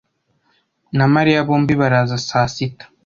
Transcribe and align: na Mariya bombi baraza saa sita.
na 0.97 1.05
Mariya 1.13 1.47
bombi 1.47 1.73
baraza 1.81 2.17
saa 2.27 2.47
sita. 2.55 2.85